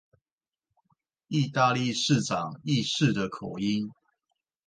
[1.29, 3.91] 義大利市長義式的口音